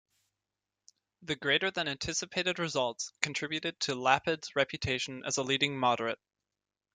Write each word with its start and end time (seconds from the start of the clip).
The 1.21 1.35
greater 1.35 1.69
than 1.69 1.87
anticipated 1.87 2.57
results 2.57 3.13
contributed 3.21 3.79
to 3.81 3.93
Lapid's 3.93 4.55
reputation 4.55 5.23
as 5.25 5.37
a 5.37 5.43
leading 5.43 5.77
moderate. 5.77 6.17